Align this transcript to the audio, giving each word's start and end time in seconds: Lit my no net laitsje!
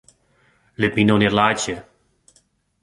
Lit 0.81 0.93
my 0.95 1.03
no 1.07 1.15
net 1.19 1.35
laitsje! 1.39 1.75